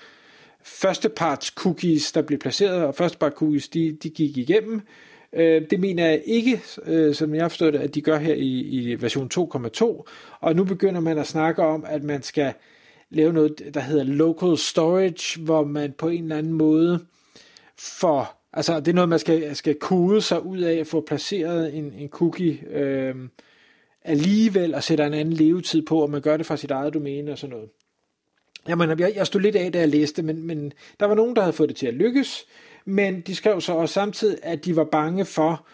førsteparts 0.62 1.46
cookies, 1.46 2.12
der 2.12 2.22
blev 2.22 2.38
placeret, 2.38 2.84
og 2.84 2.94
førsteparts 2.94 3.36
cookies, 3.36 3.68
de, 3.68 3.96
de 4.02 4.10
gik 4.10 4.36
igennem. 4.36 4.80
Øh, 5.32 5.62
det 5.70 5.80
mener 5.80 6.06
jeg 6.06 6.22
ikke, 6.24 6.60
øh, 6.86 7.14
som 7.14 7.34
jeg 7.34 7.50
forstår 7.50 7.70
det, 7.70 7.78
at 7.78 7.94
de 7.94 8.00
gør 8.00 8.18
her 8.18 8.34
i, 8.34 8.60
i 8.60 9.02
version 9.02 9.30
2.2, 9.34 10.04
og 10.40 10.56
nu 10.56 10.64
begynder 10.64 11.00
man 11.00 11.18
at 11.18 11.26
snakke 11.26 11.62
om, 11.62 11.84
at 11.88 12.02
man 12.04 12.22
skal 12.22 12.52
lave 13.10 13.32
noget, 13.32 13.70
der 13.74 13.80
hedder 13.80 14.04
local 14.04 14.58
storage, 14.58 15.40
hvor 15.44 15.64
man 15.64 15.92
på 15.92 16.08
en 16.08 16.22
eller 16.22 16.36
anden 16.36 16.52
måde 16.52 17.06
får, 17.78 18.48
altså 18.52 18.80
det 18.80 18.88
er 18.88 18.94
noget, 18.94 19.08
man 19.08 19.18
skal, 19.18 19.56
skal 19.56 19.74
kode 19.74 20.20
sig 20.22 20.46
ud 20.46 20.58
af 20.58 20.74
at 20.74 20.86
få 20.86 21.00
placeret 21.00 21.74
en, 21.74 21.92
en 21.98 22.08
cookie 22.08 22.60
øh, 22.70 23.14
alligevel 24.04 24.74
og 24.74 24.82
sætter 24.82 25.06
en 25.06 25.14
anden 25.14 25.34
levetid 25.34 25.82
på, 25.82 26.02
og 26.02 26.10
man 26.10 26.20
gør 26.20 26.36
det 26.36 26.46
fra 26.46 26.56
sit 26.56 26.70
eget 26.70 26.94
domæne 26.94 27.32
og 27.32 27.38
sådan 27.38 27.56
noget. 27.56 27.68
Jamen, 28.68 28.98
jeg, 28.98 29.12
jeg 29.16 29.26
stod 29.26 29.40
lidt 29.40 29.56
af, 29.56 29.72
da 29.72 29.78
jeg 29.78 29.88
læste, 29.88 30.22
men, 30.22 30.46
men 30.46 30.72
der 31.00 31.06
var 31.06 31.14
nogen, 31.14 31.36
der 31.36 31.42
havde 31.42 31.52
fået 31.52 31.68
det 31.68 31.76
til 31.76 31.86
at 31.86 31.94
lykkes, 31.94 32.46
men 32.84 33.20
de 33.20 33.34
skrev 33.34 33.60
så 33.60 33.72
også 33.72 33.92
samtidig, 33.92 34.38
at 34.42 34.64
de 34.64 34.76
var 34.76 34.84
bange 34.84 35.24
for, 35.24 35.66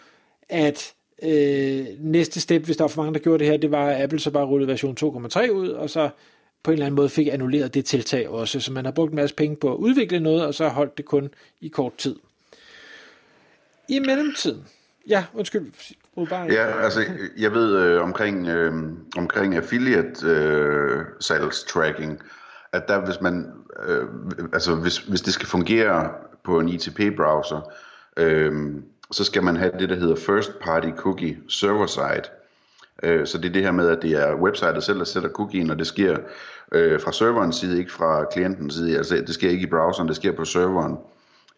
at 0.48 0.94
øh, 1.22 1.86
næste 1.98 2.40
step, 2.40 2.64
hvis 2.64 2.76
der 2.76 2.84
var 2.84 2.88
for 2.88 3.02
mange, 3.02 3.14
der 3.14 3.20
gjorde 3.20 3.38
det 3.38 3.46
her, 3.46 3.56
det 3.56 3.70
var, 3.70 3.86
at 3.86 4.02
Apple 4.02 4.20
så 4.20 4.30
bare 4.30 4.46
rullede 4.46 4.68
version 4.68 4.96
2.3 5.00 5.50
ud, 5.50 5.68
og 5.68 5.90
så 5.90 6.10
på 6.62 6.70
en 6.70 6.72
eller 6.72 6.86
anden 6.86 6.96
måde 6.96 7.08
fik 7.08 7.28
annulleret 7.32 7.74
det 7.74 7.84
tiltag 7.84 8.28
også. 8.28 8.60
Så 8.60 8.72
man 8.72 8.84
har 8.84 8.92
brugt 8.92 9.10
en 9.10 9.16
masse 9.16 9.34
penge 9.34 9.56
på 9.56 9.72
at 9.72 9.76
udvikle 9.76 10.20
noget, 10.20 10.46
og 10.46 10.54
så 10.54 10.64
har 10.64 10.70
holdt 10.70 10.96
det 10.96 11.04
kun 11.04 11.30
i 11.60 11.68
kort 11.68 11.96
tid. 11.96 12.16
I 13.88 13.98
mellemtiden, 13.98 14.66
ja, 15.08 15.24
undskyld, 15.34 15.72
bare 16.28 16.46
Ja, 16.52 16.82
altså, 16.84 17.04
jeg 17.38 17.52
ved 17.52 17.76
øh, 17.76 18.02
omkring, 18.02 18.48
øh, 18.48 18.72
omkring 19.16 19.54
affiliate 19.54 20.26
øh, 20.26 21.04
sales 21.20 21.64
tracking, 21.64 22.20
at 22.72 22.88
der 22.88 23.04
hvis 23.04 23.20
man, 23.20 23.52
øh, 23.86 24.04
altså 24.52 24.74
hvis, 24.74 24.98
hvis 24.98 25.20
det 25.20 25.34
skal 25.34 25.48
fungere 25.48 26.10
på 26.44 26.60
en 26.60 26.68
ITP-browser, 26.68 27.72
øh, 28.16 28.74
så 29.10 29.24
skal 29.24 29.42
man 29.42 29.56
have 29.56 29.72
det, 29.78 29.88
der 29.88 29.96
hedder 29.96 30.16
First 30.16 30.52
Party 30.60 30.88
Cookie 30.96 31.38
Server 31.48 31.86
Side. 31.86 32.41
Øh, 33.02 33.26
så 33.26 33.38
det 33.38 33.48
er 33.48 33.52
det 33.52 33.62
her 33.62 33.72
med, 33.72 33.88
at 33.88 34.02
det 34.02 34.10
er 34.10 34.34
websitet 34.34 34.82
selv, 34.82 34.98
der 34.98 35.04
sætter 35.04 35.28
cookien, 35.28 35.70
og 35.70 35.78
det 35.78 35.86
sker 35.86 36.16
øh, 36.72 37.00
fra 37.00 37.12
serverens 37.12 37.56
side, 37.56 37.78
ikke 37.78 37.92
fra 37.92 38.24
klientens 38.32 38.74
side. 38.74 38.96
Altså 38.96 39.24
det 39.26 39.34
sker 39.34 39.50
ikke 39.50 39.66
i 39.66 39.70
browseren, 39.70 40.08
det 40.08 40.16
sker 40.16 40.32
på 40.32 40.44
serveren. 40.44 40.96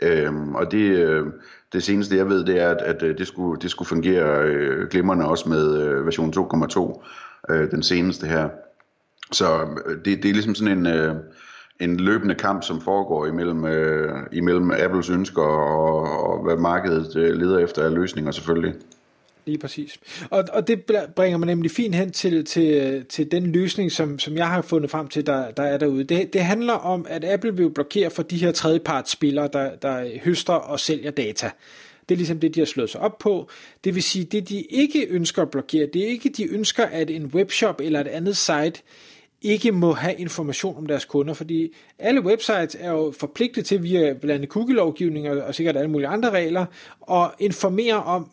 Øhm, 0.02 0.54
og 0.54 0.72
det, 0.72 0.98
øh, 0.98 1.26
det 1.72 1.82
seneste 1.82 2.16
jeg 2.16 2.28
ved, 2.28 2.44
det 2.44 2.60
er, 2.60 2.70
at, 2.70 2.82
at 2.82 3.02
øh, 3.02 3.18
det, 3.18 3.26
skulle, 3.26 3.60
det 3.60 3.70
skulle 3.70 3.88
fungere 3.88 4.42
øh, 4.44 4.88
glimrende 4.88 5.28
også 5.28 5.48
med 5.48 5.82
øh, 5.82 6.06
version 6.06 6.34
2.2, 6.36 7.04
øh, 7.50 7.70
den 7.70 7.82
seneste 7.82 8.26
her. 8.26 8.48
Så 9.32 9.60
øh, 9.86 9.96
det, 10.04 10.22
det 10.22 10.28
er 10.28 10.32
ligesom 10.32 10.54
sådan 10.54 10.78
en, 10.78 10.86
øh, 10.86 11.14
en 11.80 11.96
løbende 11.96 12.34
kamp, 12.34 12.62
som 12.62 12.80
foregår 12.80 13.26
imellem, 13.26 13.64
øh, 13.64 14.18
imellem 14.32 14.70
Apples 14.70 15.10
ønsker 15.10 15.42
og, 15.42 16.30
og 16.30 16.42
hvad 16.42 16.56
markedet 16.56 17.16
øh, 17.16 17.36
leder 17.36 17.58
efter 17.58 17.82
af 17.82 17.94
løsninger 17.94 18.30
selvfølgelig. 18.30 18.74
Lige 19.46 19.58
præcis. 19.58 19.98
Og, 20.30 20.44
og 20.52 20.68
det 20.68 20.84
bringer 21.16 21.38
mig 21.38 21.46
nemlig 21.46 21.70
fint 21.70 21.94
hen 21.94 22.12
til, 22.12 22.44
til, 22.44 23.04
til 23.04 23.30
den 23.30 23.52
løsning, 23.52 23.92
som, 23.92 24.18
som 24.18 24.36
jeg 24.36 24.48
har 24.48 24.62
fundet 24.62 24.90
frem 24.90 25.08
til, 25.08 25.26
der, 25.26 25.50
der 25.50 25.62
er 25.62 25.78
derude. 25.78 26.04
Det, 26.04 26.32
det 26.32 26.40
handler 26.40 26.72
om, 26.72 27.06
at 27.08 27.24
Apple 27.24 27.56
vil 27.56 27.70
blokere 27.70 28.10
for 28.10 28.22
de 28.22 28.36
her 28.36 28.52
tredjepartsspillere, 28.52 29.48
der, 29.52 29.76
der 29.76 30.18
høster 30.24 30.52
og 30.52 30.80
sælger 30.80 31.10
data. 31.10 31.50
Det 32.08 32.14
er 32.14 32.16
ligesom 32.16 32.40
det, 32.40 32.54
de 32.54 32.60
har 32.60 32.66
slået 32.66 32.90
sig 32.90 33.00
op 33.00 33.18
på. 33.18 33.48
Det 33.84 33.94
vil 33.94 34.02
sige, 34.02 34.24
det 34.24 34.48
de 34.48 34.60
ikke 34.60 35.06
ønsker 35.06 35.42
at 35.42 35.50
blokere, 35.50 35.88
det 35.92 36.02
er 36.02 36.06
ikke, 36.06 36.28
de 36.28 36.52
ønsker, 36.52 36.84
at 36.84 37.10
en 37.10 37.26
webshop 37.26 37.80
eller 37.80 38.00
et 38.00 38.08
andet 38.08 38.36
site 38.36 38.82
ikke 39.42 39.72
må 39.72 39.92
have 39.92 40.14
information 40.14 40.76
om 40.76 40.86
deres 40.86 41.04
kunder, 41.04 41.34
fordi 41.34 41.74
alle 41.98 42.20
websites 42.20 42.76
er 42.80 42.90
jo 42.90 43.14
forpligtet 43.18 43.66
til 43.66 43.82
via 43.82 44.12
blandt 44.12 44.30
andet 44.30 44.48
cookie-lovgivning 44.48 45.30
og 45.30 45.54
sikkert 45.54 45.76
alle 45.76 45.90
mulige 45.90 46.08
andre 46.08 46.30
regler, 46.30 46.66
at 47.10 47.30
informere 47.38 48.02
om, 48.02 48.30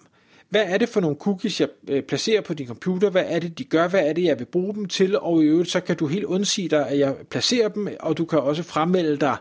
hvad 0.52 0.64
er 0.66 0.78
det 0.78 0.90
for 0.90 1.02
nogle 1.02 1.16
cookies, 1.16 1.62
jeg 1.62 1.70
øh, 1.90 2.04
placerer 2.04 2.42
på 2.42 2.54
din 2.54 2.68
computer, 2.68 3.10
hvad 3.10 3.24
er 3.28 3.40
det, 3.40 3.58
de 3.58 3.64
gør, 3.64 3.88
hvad 3.88 4.08
er 4.08 4.14
det, 4.14 4.24
jeg 4.24 4.40
vil 4.40 4.46
bruge 4.46 4.74
dem 4.74 4.86
til, 4.86 5.20
og 5.20 5.44
i 5.44 5.46
øvrigt, 5.46 5.72
så 5.72 5.80
kan 5.80 5.96
du 5.96 6.08
helt 6.08 6.26
undsige 6.26 6.70
dig, 6.70 6.88
at 6.88 7.00
jeg 7.00 7.16
placerer 7.30 7.70
dem, 7.70 7.88
og 8.00 8.18
du 8.18 8.26
kan 8.26 8.40
også 8.40 8.64
fremmelde 8.64 9.18
dig, 9.18 9.36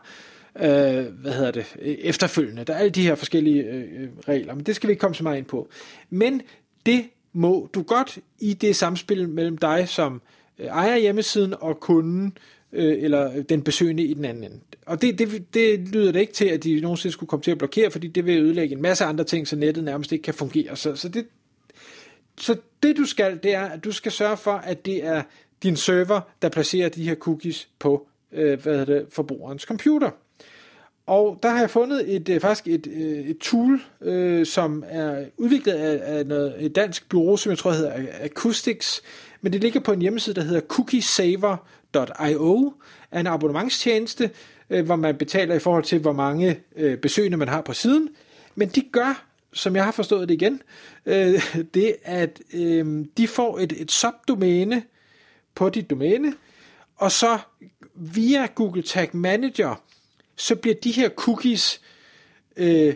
øh, 0.56 1.04
hvad 1.20 1.32
hedder 1.32 1.50
det, 1.50 1.74
øh, 1.82 1.88
efterfølgende. 1.88 2.64
Der 2.64 2.74
er 2.74 2.78
alle 2.78 2.90
de 2.90 3.02
her 3.02 3.14
forskellige 3.14 3.64
øh, 3.64 3.80
øh, 3.80 4.08
regler, 4.28 4.54
men 4.54 4.66
det 4.66 4.76
skal 4.76 4.88
vi 4.88 4.92
ikke 4.92 5.00
komme 5.00 5.14
så 5.14 5.22
meget 5.22 5.38
ind 5.38 5.46
på. 5.46 5.68
Men 6.10 6.42
det 6.86 7.04
må 7.32 7.68
du 7.74 7.82
godt 7.82 8.18
i 8.38 8.54
det 8.54 8.76
samspil 8.76 9.28
mellem 9.28 9.58
dig 9.58 9.88
som 9.88 10.22
ejer 10.58 10.96
hjemmesiden 10.96 11.54
og 11.60 11.80
kunden, 11.80 12.38
øh, 12.72 13.02
eller 13.02 13.42
den 13.42 13.62
besøgende 13.62 14.02
i 14.02 14.14
den 14.14 14.24
anden 14.24 14.44
ende. 14.44 14.60
Og 14.86 15.02
det, 15.02 15.18
det, 15.18 15.54
det 15.54 15.88
lyder 15.88 16.12
det 16.12 16.20
ikke 16.20 16.32
til, 16.32 16.44
at 16.44 16.64
de 16.64 16.80
nogensinde 16.80 17.12
skulle 17.12 17.28
komme 17.28 17.42
til 17.42 17.50
at 17.50 17.58
blokere, 17.58 17.90
fordi 17.90 18.08
det 18.08 18.26
vil 18.26 18.38
ødelægge 18.38 18.76
en 18.76 18.82
masse 18.82 19.04
andre 19.04 19.24
ting, 19.24 19.48
så 19.48 19.56
nettet 19.56 19.84
nærmest 19.84 20.12
ikke 20.12 20.22
kan 20.22 20.34
fungere. 20.34 20.76
Så, 20.76 20.96
så, 20.96 21.08
det, 21.08 21.26
så 22.38 22.56
det 22.82 22.96
du 22.96 23.04
skal, 23.04 23.38
det 23.42 23.54
er, 23.54 23.64
at 23.64 23.84
du 23.84 23.92
skal 23.92 24.12
sørge 24.12 24.36
for, 24.36 24.52
at 24.52 24.86
det 24.86 25.04
er 25.04 25.22
din 25.62 25.76
server, 25.76 26.20
der 26.42 26.48
placerer 26.48 26.88
de 26.88 27.04
her 27.04 27.14
cookies 27.14 27.68
på 27.78 28.06
øh, 28.32 28.62
hvad 28.62 28.86
det, 28.86 29.06
forbrugerens 29.10 29.62
computer. 29.62 30.10
Og 31.06 31.38
der 31.42 31.48
har 31.48 31.60
jeg 31.60 31.70
fundet 31.70 32.14
et, 32.16 32.28
øh, 32.28 32.40
faktisk 32.40 32.68
et, 32.68 32.86
øh, 32.86 33.18
et 33.18 33.38
tool, 33.38 33.80
øh, 34.00 34.46
som 34.46 34.84
er 34.88 35.24
udviklet 35.36 35.72
af, 35.72 36.18
af 36.18 36.26
noget, 36.26 36.54
et 36.58 36.74
dansk 36.74 37.08
bureau, 37.08 37.36
som 37.36 37.50
jeg 37.50 37.58
tror 37.58 37.72
hedder 37.72 38.06
Acoustics, 38.20 39.02
men 39.40 39.52
det 39.52 39.60
ligger 39.60 39.80
på 39.80 39.92
en 39.92 40.00
hjemmeside, 40.00 40.34
der 40.34 40.42
hedder 40.42 40.60
cookiesaver.io, 41.92 42.72
er 43.10 43.20
en 43.20 43.26
abonnementstjeneste, 43.26 44.30
øh, 44.70 44.84
hvor 44.84 44.96
man 44.96 45.16
betaler 45.16 45.54
i 45.54 45.58
forhold 45.58 45.84
til, 45.84 45.98
hvor 45.98 46.12
mange 46.12 46.60
øh, 46.76 46.98
besøgende 46.98 47.36
man 47.36 47.48
har 47.48 47.60
på 47.60 47.72
siden. 47.72 48.08
Men 48.54 48.68
de 48.68 48.80
gør, 48.92 49.24
som 49.52 49.76
jeg 49.76 49.84
har 49.84 49.92
forstået 49.92 50.28
det 50.28 50.34
igen, 50.34 50.62
øh, 51.06 51.44
det 51.74 51.96
at 52.02 52.40
øh, 52.52 53.06
de 53.16 53.28
får 53.28 53.58
et, 53.58 53.72
et 53.76 53.90
subdomæne 53.90 54.82
på 55.54 55.68
dit 55.68 55.90
domæne, 55.90 56.34
og 56.96 57.12
så 57.12 57.38
via 57.94 58.46
Google 58.46 58.82
Tag 58.82 59.10
Manager, 59.12 59.82
så 60.36 60.56
bliver 60.56 60.74
de 60.74 60.92
her 60.92 61.08
cookies, 61.08 61.80
øh, 62.56 62.94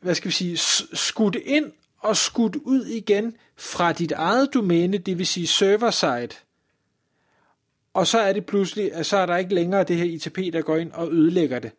hvad 0.00 0.14
skal 0.14 0.28
vi 0.28 0.32
sige, 0.32 0.56
skudt 0.92 1.36
ind 1.44 1.72
og 1.98 2.16
skudt 2.16 2.56
ud 2.56 2.86
igen 2.86 3.36
fra 3.56 3.92
dit 3.92 4.12
eget 4.12 4.54
domæne, 4.54 4.98
det 4.98 5.18
vil 5.18 5.26
sige 5.26 5.46
server-side. 5.46 6.28
Og 7.94 8.06
så 8.06 8.18
er 8.18 8.32
det 8.32 8.46
pludselig, 8.46 8.94
at 8.94 9.06
så 9.06 9.16
er 9.16 9.26
der 9.26 9.36
ikke 9.36 9.54
længere 9.54 9.84
det 9.84 9.96
her 9.96 10.04
ITP, 10.04 10.36
der 10.52 10.62
går 10.62 10.76
ind 10.76 10.92
og 10.92 11.12
ødelægger 11.12 11.58
det. 11.58 11.70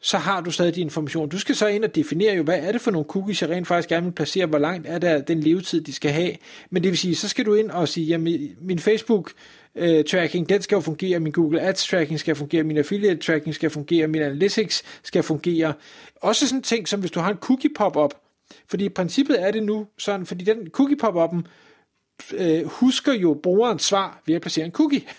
Så 0.00 0.18
har 0.18 0.40
du 0.40 0.50
stadig 0.50 0.74
din 0.74 0.86
information. 0.86 1.28
Du 1.28 1.38
skal 1.38 1.54
så 1.54 1.66
ind 1.66 1.84
og 1.84 1.94
definere 1.94 2.36
jo, 2.36 2.42
hvad 2.42 2.58
er 2.58 2.72
det 2.72 2.80
for 2.80 2.90
nogle 2.90 3.06
cookies, 3.08 3.42
jeg 3.42 3.50
rent 3.50 3.66
faktisk 3.66 3.88
gerne 3.88 4.06
vil 4.06 4.12
placere, 4.12 4.46
hvor 4.46 4.58
langt 4.58 4.86
er 4.86 4.98
der 4.98 5.20
den 5.20 5.40
levetid, 5.40 5.80
de 5.80 5.92
skal 5.92 6.10
have. 6.10 6.32
Men 6.70 6.82
det 6.82 6.90
vil 6.90 6.98
sige, 6.98 7.16
så 7.16 7.28
skal 7.28 7.46
du 7.46 7.54
ind 7.54 7.70
og 7.70 7.88
sige, 7.88 8.06
jamen 8.06 8.56
min 8.60 8.78
Facebook 8.78 9.32
øh, 9.74 10.04
tracking, 10.04 10.48
den 10.48 10.62
skal 10.62 10.76
jo 10.76 10.80
fungere, 10.80 11.20
min 11.20 11.32
Google 11.32 11.60
Ads 11.60 11.86
tracking 11.86 12.20
skal 12.20 12.34
fungere, 12.34 12.62
min 12.62 12.78
affiliate 12.78 13.20
tracking 13.20 13.54
skal 13.54 13.70
fungere, 13.70 14.06
min 14.08 14.22
analytics 14.22 14.82
skal 15.02 15.22
fungere. 15.22 15.72
Også 16.16 16.48
sådan 16.48 16.62
ting 16.62 16.88
som 16.88 17.00
hvis 17.00 17.10
du 17.10 17.20
har 17.20 17.30
en 17.30 17.38
cookie 17.38 17.70
pop-up, 17.76 18.14
fordi 18.68 18.84
i 18.84 18.88
princippet 18.88 19.42
er 19.42 19.50
det 19.50 19.62
nu 19.62 19.86
sådan, 19.98 20.26
fordi 20.26 20.44
den 20.44 20.70
cookie 20.70 20.96
pop-up'en 21.02 21.42
øh, 22.34 22.64
husker 22.64 23.12
jo 23.12 23.40
brugerens 23.42 23.82
svar 23.82 24.22
ved 24.26 24.34
at 24.34 24.42
placere 24.42 24.64
en 24.64 24.72
cookie. 24.72 25.02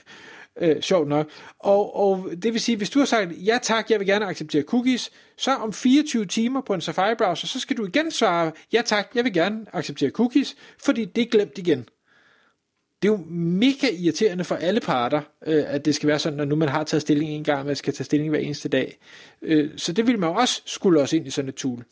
Øh, 0.62 0.82
sjovt 0.82 1.08
nok. 1.08 1.30
Og, 1.60 1.96
og 1.96 2.30
det 2.44 2.54
vil 2.54 2.62
sige, 2.62 2.78
hvis 2.78 2.90
du 2.90 3.00
har 3.00 3.06
sagt, 3.06 3.32
ja 3.32 3.60
tak, 3.64 3.92
jeg 3.92 4.00
vil 4.00 4.08
gerne 4.08 4.26
acceptere 4.26 4.64
cookies, 4.64 5.12
så 5.38 5.56
om 5.56 5.74
24 5.74 6.26
timer 6.26 6.62
på 6.62 6.74
en 6.74 6.82
Safari-browser, 6.82 7.48
så 7.48 7.60
skal 7.60 7.78
du 7.78 7.86
igen 7.86 8.12
svare, 8.12 8.52
ja 8.74 8.82
tak, 8.86 9.08
jeg 9.16 9.24
vil 9.24 9.34
gerne 9.34 9.66
acceptere 9.74 10.10
cookies, 10.10 10.56
fordi 10.80 11.06
det 11.06 11.22
er 11.22 11.26
glemt 11.26 11.58
igen 11.58 11.90
det 13.02 13.08
er 13.08 13.12
jo 13.12 13.24
mega 13.30 13.88
irriterende 14.00 14.44
for 14.44 14.56
alle 14.56 14.80
parter, 14.80 15.22
øh, 15.48 15.64
at 15.68 15.86
det 15.86 15.96
skal 15.96 16.08
være 16.08 16.20
sådan, 16.20 16.38
når 16.38 16.46
nu 16.46 16.56
man 16.56 16.70
har 16.70 16.84
taget 16.84 17.02
stilling 17.02 17.32
en 17.32 17.44
gang, 17.44 17.66
man 17.66 17.76
skal 17.76 17.94
tage 17.94 18.06
stilling 18.06 18.30
hver 18.30 18.40
eneste 18.40 18.70
dag. 18.70 18.98
Øh, 19.42 19.70
så 19.78 19.94
det 19.94 20.08
vil 20.08 20.20
man 20.20 20.30
jo 20.30 20.36
også 20.36 20.62
skulle 20.66 21.02
også 21.02 21.16
ind 21.16 21.28
i 21.28 21.30
sådan 21.30 21.50
et 21.50 21.56
tool. 21.56 21.84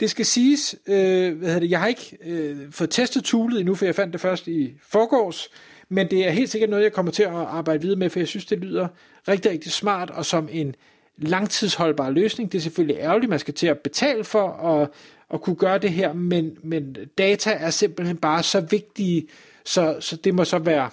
Det 0.00 0.10
skal 0.10 0.26
siges, 0.26 0.76
øh, 0.86 1.38
hvad 1.38 1.48
hedder 1.48 1.60
det, 1.60 1.70
jeg 1.70 1.80
har 1.80 1.86
ikke 1.86 2.18
øh, 2.24 2.56
fået 2.70 2.90
testet 2.90 3.24
toolet 3.24 3.60
endnu, 3.60 3.74
for 3.74 3.84
jeg 3.84 3.94
fandt 3.94 4.12
det 4.12 4.20
først 4.20 4.48
i 4.48 4.72
forgårs, 4.82 5.48
men 5.88 6.10
det 6.10 6.26
er 6.26 6.30
helt 6.30 6.50
sikkert 6.50 6.70
noget, 6.70 6.82
jeg 6.82 6.92
kommer 6.92 7.12
til 7.12 7.22
at 7.22 7.30
arbejde 7.30 7.82
videre 7.82 7.98
med, 7.98 8.10
for 8.10 8.20
jeg 8.20 8.28
synes, 8.28 8.46
det 8.46 8.58
lyder 8.58 8.88
rigtig, 9.28 9.50
rigtig 9.50 9.72
smart, 9.72 10.10
og 10.10 10.26
som 10.26 10.48
en 10.52 10.74
langtidsholdbar 11.18 12.10
løsning. 12.10 12.52
Det 12.52 12.58
er 12.58 12.62
selvfølgelig 12.62 12.96
ærgerligt, 12.96 13.30
man 13.30 13.38
skal 13.38 13.54
til 13.54 13.66
at 13.66 13.78
betale 13.78 14.24
for 14.24 14.48
at, 14.52 14.90
at 15.34 15.42
kunne 15.42 15.56
gøre 15.56 15.78
det 15.78 15.92
her, 15.92 16.12
men, 16.12 16.56
men 16.62 16.96
data 17.18 17.50
er 17.50 17.70
simpelthen 17.70 18.16
bare 18.16 18.42
så 18.42 18.60
vigtige, 18.60 19.28
så, 19.64 19.96
så 20.00 20.16
det 20.16 20.34
må 20.34 20.44
så 20.44 20.58
være 20.58 20.90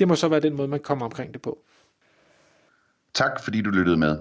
det 0.00 0.08
må 0.08 0.14
så 0.14 0.28
være 0.28 0.40
den 0.40 0.56
måde, 0.56 0.68
man 0.68 0.80
kommer 0.80 1.04
omkring 1.04 1.32
det 1.32 1.42
på. 1.42 1.58
Tak 3.14 3.44
fordi 3.44 3.60
du 3.62 3.70
lyttede 3.70 3.96
med. 3.96 4.18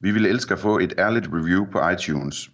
Vi 0.00 0.10
ville 0.10 0.28
elske 0.28 0.54
at 0.54 0.60
få 0.60 0.78
et 0.78 0.94
ærligt 0.98 1.26
review 1.32 1.66
på 1.72 1.88
iTunes. 1.88 2.50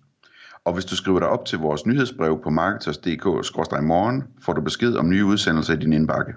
Og 0.65 0.73
hvis 0.73 0.85
du 0.85 0.97
skriver 0.97 1.19
dig 1.19 1.29
op 1.29 1.45
til 1.45 1.59
vores 1.59 1.87
nyhedsbrev 1.87 2.43
på 2.43 2.51
marketers.dk-morgen, 2.51 4.25
får 4.43 4.53
du 4.53 4.61
besked 4.61 4.95
om 4.95 5.09
nye 5.09 5.25
udsendelser 5.25 5.75
i 5.75 5.77
din 5.77 5.93
indbakke. 5.93 6.33